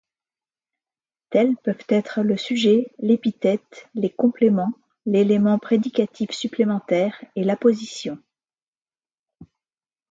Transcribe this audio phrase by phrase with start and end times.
[1.29, 4.73] Tels peuvent être le sujet, l’épithète, les compléments,
[5.05, 8.17] l’élément prédicatif supplémentaire et l’apposition.